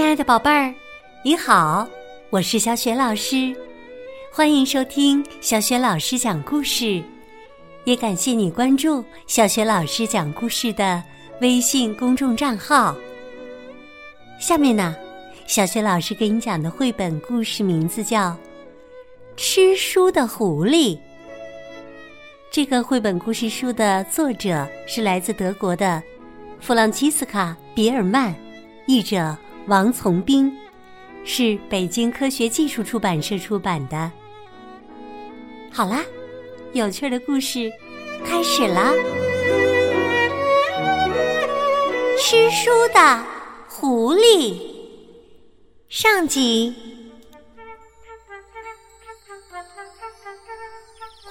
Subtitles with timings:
[0.00, 0.74] 亲爱的宝贝儿，
[1.22, 1.86] 你好，
[2.30, 3.54] 我是小雪老师，
[4.32, 7.04] 欢迎收听小雪老师讲故事，
[7.84, 11.02] 也感谢你关注小雪老师讲故事的
[11.42, 12.96] 微信公众账号。
[14.40, 14.96] 下面呢，
[15.46, 18.30] 小雪老师给你讲的绘本故事名字叫
[19.36, 20.96] 《吃书的狐狸》。
[22.50, 26.02] 这个绘本故事书的作者是来自德国的
[26.58, 28.34] 弗朗基斯卡·比尔曼，
[28.86, 29.36] 译者。
[29.66, 30.52] 王从兵
[31.24, 34.10] 是北京科学技术出版社出版的。
[35.72, 36.02] 好啦，
[36.72, 37.70] 有趣的故事
[38.24, 38.92] 开始了。
[42.18, 43.24] 吃书的
[43.68, 44.56] 狐狸
[45.88, 46.74] 上集。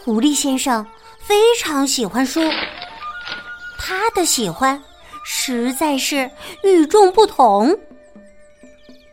[0.04, 0.86] 狐狸先生
[1.20, 2.42] 非常喜欢书，
[3.78, 4.82] 他的喜欢
[5.24, 6.30] 实在是
[6.64, 7.78] 与众不同。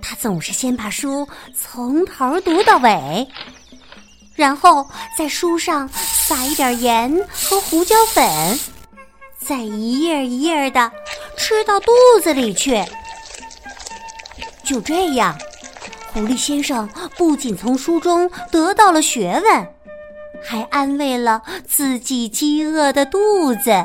[0.09, 3.27] 他总是先把书从头读到尾，
[4.37, 4.87] 然后
[5.19, 8.25] 在书上撒一点盐和胡椒粉，
[9.37, 10.93] 再一页一页的
[11.37, 11.91] 吃到肚
[12.23, 12.85] 子里去。
[14.63, 15.37] 就这样，
[16.13, 19.67] 狐狸先生不仅从书中得到了学问，
[20.41, 23.85] 还安慰了自己饥饿的肚子。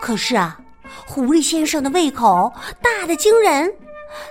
[0.00, 0.58] 可是啊，
[1.06, 3.72] 狐狸先生的胃口大的惊人。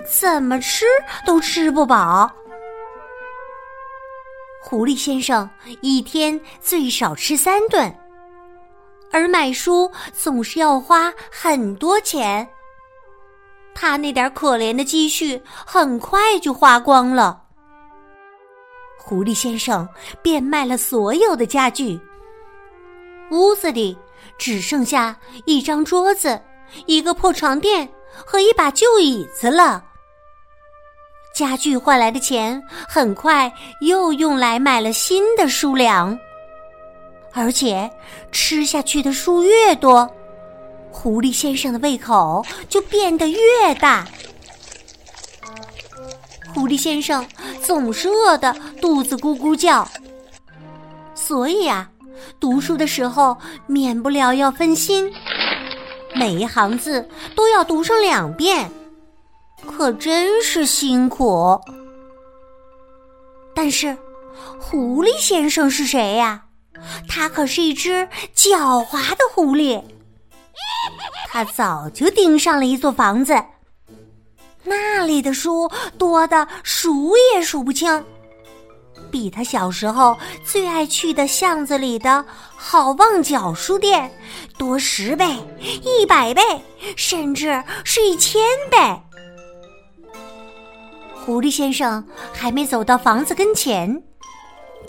[0.05, 0.85] 怎么吃
[1.25, 2.31] 都吃不饱。
[4.61, 5.49] 狐狸先生
[5.81, 7.91] 一天最少吃三顿，
[9.11, 12.47] 而买书总是要花很多钱。
[13.73, 17.41] 他那点可怜的积蓄很快就花光了。
[18.97, 19.87] 狐狸先生
[20.21, 21.99] 变卖了所有的家具，
[23.31, 23.97] 屋子里
[24.37, 26.39] 只剩下一张桌子、
[26.85, 27.89] 一个破床垫。
[28.13, 29.83] 和一把旧椅子了。
[31.33, 33.51] 家具换来的钱很快
[33.81, 36.17] 又用来买了新的书粮，
[37.33, 37.89] 而且
[38.31, 40.09] 吃下去的书越多，
[40.91, 44.05] 狐狸先生的胃口就变得越大。
[46.53, 47.25] 狐狸先生
[47.61, 48.51] 总是饿得
[48.81, 49.87] 肚子咕咕叫，
[51.13, 51.89] 所以啊，
[52.39, 55.09] 读书的时候免不了要分心。
[56.19, 58.69] 每一行字都要读上两遍，
[59.65, 61.57] 可真是辛苦。
[63.55, 63.97] 但是，
[64.59, 66.43] 狐狸先生是谁呀？
[67.07, 69.81] 他可是一只狡猾的狐狸。
[71.29, 73.41] 他早就盯上了一座房子，
[74.65, 78.03] 那里的书多的数也数不清。
[79.09, 80.15] 比他小时候
[80.45, 82.23] 最爱去的巷子里的
[82.55, 84.11] 好望角书店
[84.59, 85.25] 多十倍、
[85.61, 86.41] 一百倍，
[86.97, 88.77] 甚至是一千倍。
[91.13, 94.03] 狐狸先生还没走到房子跟前，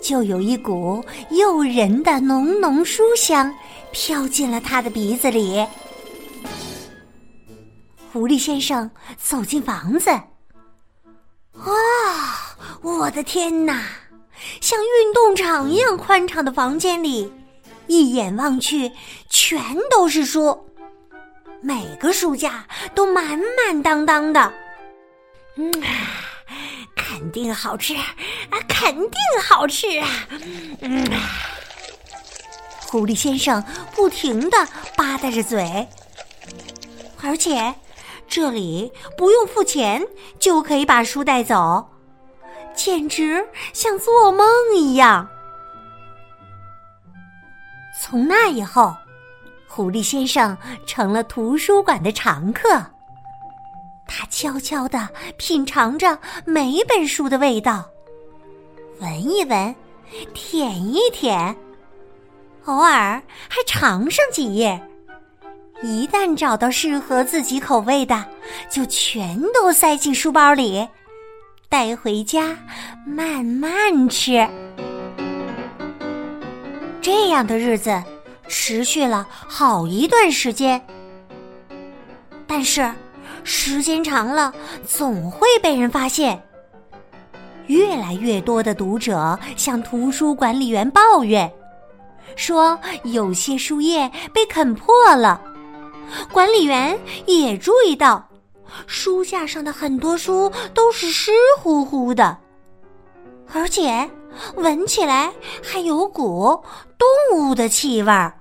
[0.01, 3.55] 就有一股诱人的浓浓书香
[3.93, 5.65] 飘进了他的鼻子里。
[8.11, 10.27] 狐狸先生走进房子，啊，
[12.81, 13.81] 我的天哪！
[14.59, 17.31] 像运动场一样宽敞的房间里，
[17.91, 18.89] 一眼望去
[19.29, 19.59] 全
[19.89, 20.57] 都是书，
[21.59, 22.65] 每个书架
[22.95, 24.53] 都满满当当的。
[25.57, 25.69] 嗯，
[26.95, 28.01] 肯定好吃啊，
[28.65, 29.11] 肯定
[29.43, 30.07] 好吃啊！
[30.79, 31.05] 嗯，
[32.87, 33.61] 狐狸先生
[33.93, 34.65] 不停的
[34.95, 35.85] 吧嗒着嘴，
[37.21, 37.75] 而且
[38.25, 40.01] 这里不用付钱
[40.39, 41.85] 就可以把书带走。
[42.73, 44.47] 简直像做梦
[44.77, 45.27] 一样。
[48.03, 48.91] 从那以后，
[49.67, 50.57] 狐狸先生
[50.87, 52.83] 成了图书馆的常客。
[54.07, 55.07] 他悄悄的
[55.37, 57.87] 品尝着每本书的味道，
[58.99, 59.75] 闻一闻，
[60.33, 61.55] 舔一舔，
[62.65, 64.81] 偶尔还尝上几页。
[65.83, 68.25] 一旦找到适合自己口味的，
[68.67, 70.87] 就全都塞进书包里。
[71.69, 72.57] 带回家
[73.05, 74.49] 慢慢吃，
[77.01, 78.01] 这样的日子
[78.47, 80.79] 持续了好一段时间。
[82.45, 82.89] 但是
[83.43, 84.53] 时间长了，
[84.85, 86.41] 总会被人发现。
[87.67, 91.51] 越来越多的读者向图书管理员抱怨，
[92.35, 95.41] 说有些书页被啃破了。
[96.31, 98.27] 管理员也注意到。
[98.87, 102.37] 书架上的很多书都是湿乎乎的，
[103.53, 104.09] 而且
[104.55, 105.31] 闻起来
[105.63, 106.61] 还有股
[106.97, 108.33] 动物的气味儿。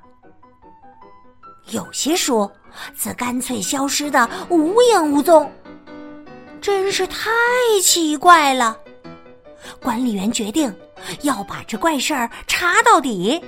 [1.70, 2.50] 有些书
[2.96, 5.50] 则干脆消失的无影无踪，
[6.60, 7.30] 真是太
[7.82, 8.76] 奇怪了。
[9.80, 10.74] 管理员决定
[11.22, 13.40] 要把这怪事儿查到底，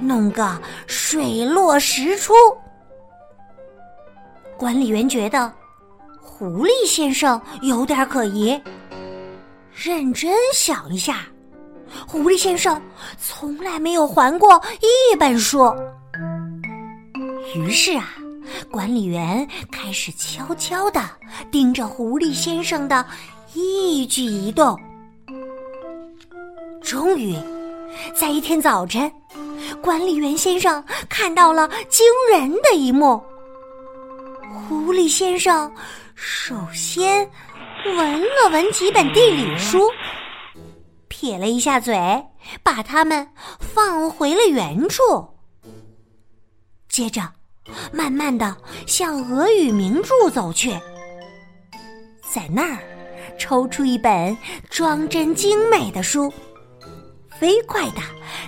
[0.00, 2.34] 弄个水落石出。
[4.58, 5.52] 管理员觉得
[6.20, 8.60] 狐狸先生有点可疑，
[9.72, 11.26] 认真想一下，
[12.06, 12.80] 狐狸先生
[13.18, 15.74] 从来没有还过一本书。
[17.54, 18.14] 于是啊，
[18.70, 21.00] 管理员开始悄悄的
[21.50, 23.04] 盯着狐狸先生的
[23.54, 24.78] 一举一动。
[26.82, 27.36] 终于，
[28.14, 29.10] 在一天早晨，
[29.80, 33.22] 管理员先生看到了惊人的一幕。
[34.68, 35.70] 狐狸先生
[36.14, 37.28] 首先
[37.96, 39.88] 闻了闻几本地理书，
[41.08, 42.26] 撇了一下嘴，
[42.62, 43.28] 把它们
[43.60, 45.02] 放回了原处。
[46.88, 47.22] 接着，
[47.92, 48.56] 慢慢的
[48.86, 50.72] 向俄语名著走去，
[52.32, 52.78] 在那儿
[53.38, 54.36] 抽出一本
[54.70, 56.32] 装帧精美的书，
[57.38, 58.00] 飞快的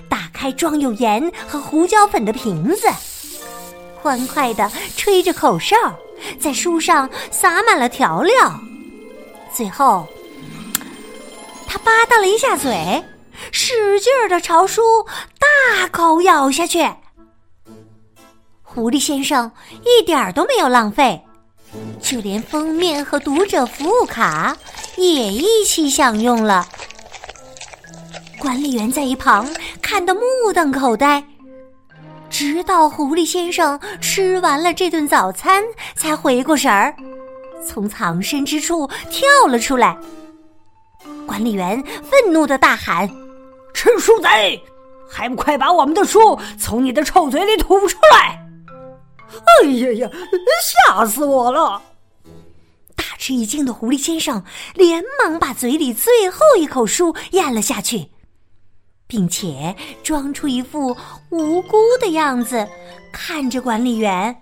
[0.08, 2.88] 打开装有盐和胡椒粉的瓶子，
[4.00, 5.76] 欢快的吹着口哨。
[6.40, 8.60] 在书上撒满了调料，
[9.54, 10.04] 最后，
[11.88, 13.02] 吧嗒了一下嘴，
[13.50, 14.82] 使劲儿的朝书
[15.38, 16.86] 大口咬下去。
[18.62, 19.50] 狐狸先生
[19.84, 21.22] 一点儿都没有浪费，
[21.98, 24.54] 就连封面和读者服务卡
[24.96, 26.68] 也一起享用了。
[28.38, 29.48] 管理员在一旁
[29.80, 30.20] 看得目
[30.54, 31.24] 瞪口呆。
[32.28, 35.64] 直到狐狸先生吃完了这顿早餐，
[35.96, 36.94] 才回过神儿，
[37.66, 39.96] 从藏身之处跳了出来。
[41.28, 43.08] 管理员愤怒的大喊
[43.74, 44.60] ：“吃书贼，
[45.08, 48.44] 还不快把我们的书从你的臭嘴里吐出来！”
[49.62, 50.10] 哎呀呀，
[50.86, 51.80] 吓死我了！
[52.96, 54.42] 大吃一惊的狐狸先生
[54.74, 58.08] 连忙把嘴里最后一口书咽了下去。
[59.08, 60.94] 并且装出一副
[61.30, 62.68] 无辜的样子，
[63.10, 64.36] 看着管理员。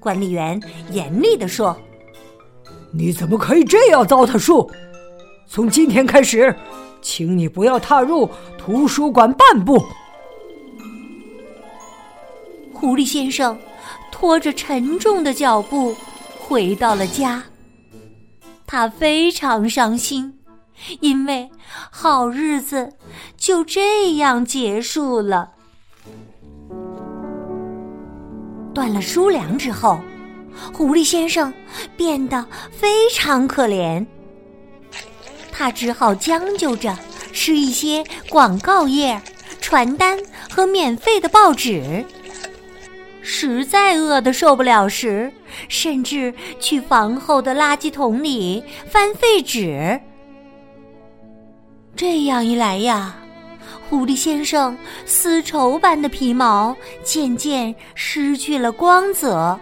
[0.00, 0.60] 管理员
[0.90, 1.80] 严厉的说
[2.92, 4.68] ：“你怎么可以这样糟蹋书？
[5.52, 6.56] 从今天开始，
[7.02, 8.26] 请你不要踏入
[8.56, 9.84] 图书馆半步。”
[12.72, 13.58] 狐狸先生
[14.10, 15.94] 拖着沉重的脚步
[16.38, 17.42] 回到了家，
[18.66, 20.38] 他非常伤心。
[21.00, 21.50] 因为
[21.90, 22.94] 好日子
[23.36, 25.50] 就这样结束了。
[28.72, 30.00] 断了书粮之后，
[30.72, 31.52] 狐狸先生
[31.94, 34.06] 变得非常可怜。
[35.52, 36.98] 他只好将就着
[37.32, 39.20] 吃一些广告页、
[39.60, 40.18] 传单
[40.50, 42.04] 和免费的报纸。
[43.20, 45.30] 实在饿得受不了时，
[45.68, 50.00] 甚至去房后的垃圾桶里翻废纸。
[51.94, 53.14] 这样一来呀，
[53.88, 59.56] 狐狸先生丝绸般的皮毛渐渐失去了光泽。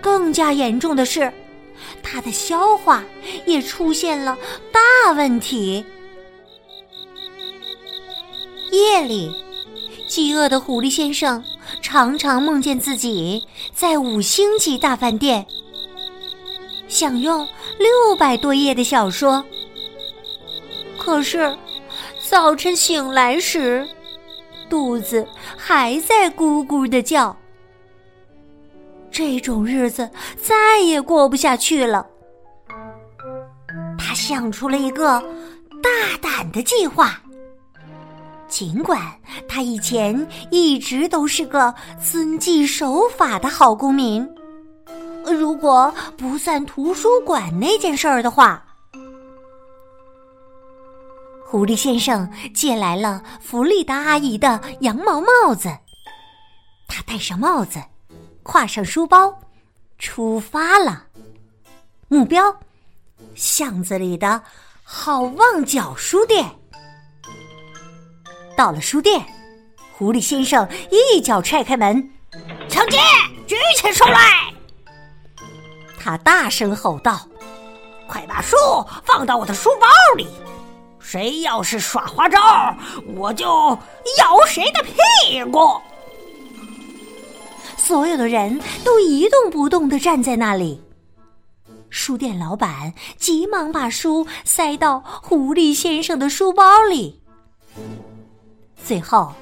[0.00, 1.32] 更加严重的是，
[2.02, 3.04] 他的消化
[3.44, 4.36] 也出现了
[4.72, 5.84] 大问题。
[8.72, 9.30] 夜里，
[10.08, 11.42] 饥饿的狐狸先生
[11.80, 15.46] 常常梦见自己在五星级大饭店
[16.88, 17.46] 享用
[17.78, 19.44] 六百多页的小说。
[20.98, 21.56] 可是，
[22.28, 23.86] 早晨醒来时，
[24.68, 27.36] 肚子还在咕咕的叫。
[29.16, 32.06] 这种日子再也过不下去了。
[33.96, 35.18] 他想出了一个
[35.82, 37.18] 大胆的计划。
[38.46, 39.00] 尽管
[39.48, 44.28] 他以前一直都是个遵纪守法的好公民，
[45.24, 48.62] 如果不算图书馆那件事儿的话。
[51.46, 55.70] 狐狸先生借来了弗利达阿姨的羊毛帽子，
[56.86, 57.80] 他戴上帽子，
[58.46, 59.40] 挎上书包，
[59.98, 61.02] 出发了。
[62.06, 62.56] 目标：
[63.34, 64.40] 巷子里的
[64.84, 66.48] 好望角书店。
[68.56, 69.26] 到了书店，
[69.98, 72.08] 狐狸先生一脚踹开门
[72.70, 72.98] ：“抢劫！
[73.48, 74.54] 举起手来！”
[75.98, 77.28] 他大声吼道
[78.06, 78.56] ：“快把书
[79.04, 80.28] 放到我的书包里！”
[81.00, 82.38] 谁要是耍花招，
[83.16, 83.46] 我就
[84.18, 85.80] 咬谁的屁股！
[87.86, 90.82] 所有的人都一动不动的站在那里。
[91.88, 97.22] 书店老板急忙把书塞到狐狸先生的书包里。
[98.84, 99.32] 最后，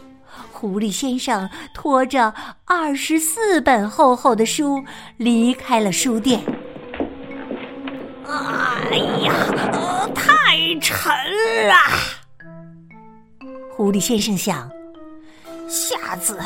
[0.52, 2.34] 狐狸先生拖着
[2.66, 4.84] 二十四本厚厚的书
[5.16, 6.42] 离开了书店。
[8.26, 9.32] 哎呀，
[9.72, 11.10] 呃，太沉
[11.66, 11.74] 了。
[13.74, 14.70] 狐狸先生想，
[15.74, 16.38] 下次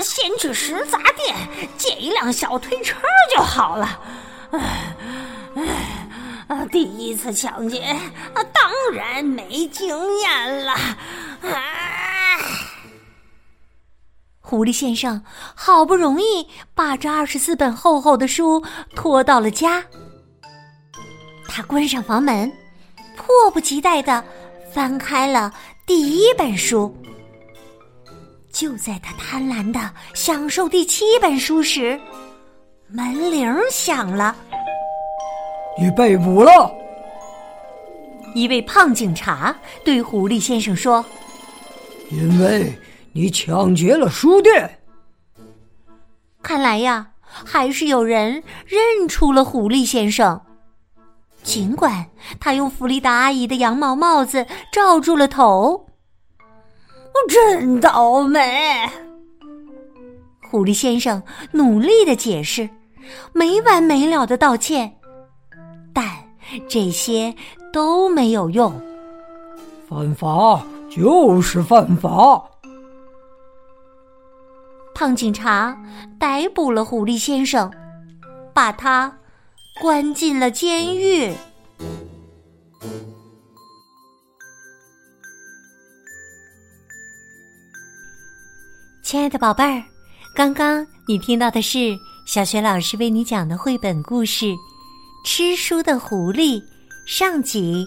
[0.00, 1.36] 先去食杂店
[1.76, 2.96] 借一辆小推车
[3.34, 4.00] 就好了。
[4.52, 4.94] 唉，
[6.46, 7.96] 唉，第一次抢劫，
[8.32, 9.88] 当然没经
[10.20, 10.74] 验了。
[14.40, 15.20] 狐狸先生
[15.56, 18.64] 好不容易把这二十四本厚厚的书
[18.94, 19.84] 拖到了家，
[21.48, 22.48] 他关上房门，
[23.16, 24.24] 迫不及待的
[24.72, 25.52] 翻开了
[25.84, 26.96] 第一本书。
[28.56, 29.78] 就在他贪婪的
[30.14, 32.00] 享受第七本书时，
[32.88, 34.34] 门铃响了。
[35.78, 36.74] 你被捕了！
[38.34, 41.04] 一位胖警察对狐狸先生说
[42.10, 42.72] ：“因为
[43.12, 44.78] 你抢劫了书店。”
[46.42, 50.40] 看来呀，还是有人认出了狐狸先生。
[51.42, 52.06] 尽管
[52.40, 55.85] 他用弗里达阿姨的羊毛帽子罩住了头，
[57.28, 58.88] 真倒霉！
[60.50, 62.68] 狐狸先生努力的解释，
[63.32, 64.96] 没完没了的道歉。
[65.92, 66.04] 但
[66.68, 67.34] 这些
[67.72, 68.72] 都没有用，
[69.88, 72.42] 犯法就是犯法。
[74.94, 75.76] 胖警察
[76.18, 77.70] 逮捕了狐狸先生，
[78.54, 79.18] 把他
[79.80, 81.34] 关进了监狱。
[89.06, 89.80] 亲爱的宝贝儿，
[90.34, 94.52] 刚刚你听到的是小雪老师为你讲的绘本故事。
[95.24, 96.60] 吃书的狐狸
[97.06, 97.86] 上集。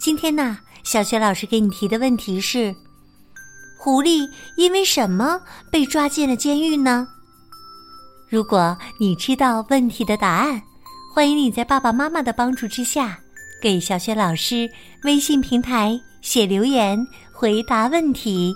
[0.00, 2.74] 今天呢，小雪老师给你提的问题是：
[3.78, 5.38] 狐狸因为什么
[5.70, 7.06] 被抓进了监狱呢？
[8.30, 10.62] 如果你知道问题的答案，
[11.14, 13.18] 欢迎你在爸爸妈妈的帮助之下，
[13.60, 14.66] 给小雪老师
[15.04, 16.98] 微信平台写留言
[17.34, 18.54] 回答问题。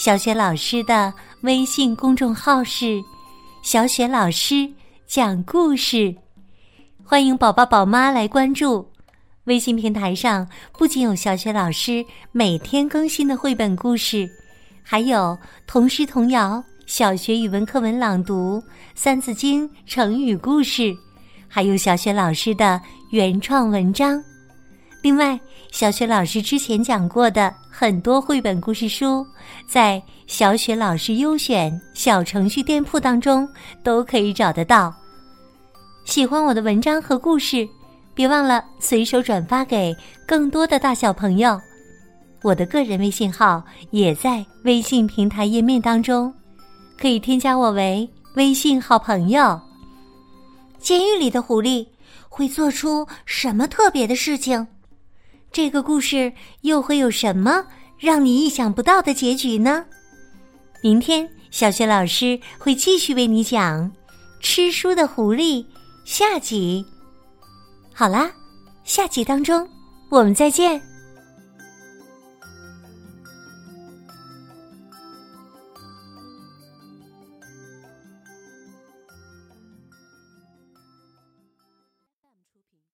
[0.00, 3.04] 小雪老师的微信公众号是
[3.60, 4.66] “小雪老师
[5.06, 6.14] 讲故事”。
[7.04, 8.90] 欢迎宝宝宝妈来关注
[9.44, 12.02] 微信平台上，不仅有小雪老师
[12.32, 14.26] 每天更新的绘本故事，
[14.82, 18.64] 还有童诗童谣、小学语文课文朗读、
[18.94, 20.96] 三字经、成语故事，
[21.46, 22.80] 还有小雪老师的
[23.10, 24.24] 原创文章。
[25.02, 25.38] 另外，
[25.70, 29.26] 小雪老师之前讲过的很多绘本故事书，
[29.66, 33.48] 在小雪老师优选小程序店铺当中
[33.82, 34.94] 都可以找得到。
[36.04, 37.66] 喜欢我的文章和故事，
[38.14, 39.96] 别忘了随手转发给
[40.26, 41.58] 更多的大小朋友。
[42.42, 46.30] 我的个人微信号也在微信平台页面当中，
[46.98, 48.06] 可以添加我为
[48.36, 49.58] 微信好朋友。
[50.78, 51.86] 监狱里的狐狸
[52.28, 54.66] 会做出什么特别的事情？
[55.52, 57.64] 这个故事又会有什么
[57.98, 59.84] 让你意想不到的结局呢？
[60.82, 63.90] 明天小雪老师会继续为你讲
[64.40, 65.66] 吃书的狐狸。
[66.04, 66.84] 下集，
[67.92, 68.32] 好啦，
[68.84, 69.68] 下集当中
[70.08, 70.89] 我们再见。